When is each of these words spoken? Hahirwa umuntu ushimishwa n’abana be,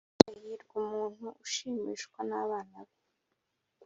Hahirwa 0.23 0.71
umuntu 0.83 1.25
ushimishwa 1.45 2.19
n’abana 2.29 2.77
be, 2.87 2.95